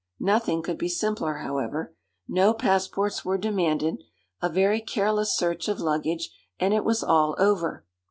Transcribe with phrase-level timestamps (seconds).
[0.19, 1.93] Nothing could be simpler, however;
[2.27, 4.01] no passports were demanded,
[4.41, 7.85] a very careless search of luggage, and it was all over.